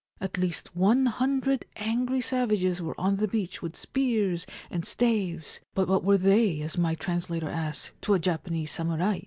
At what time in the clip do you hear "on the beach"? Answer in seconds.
2.99-3.61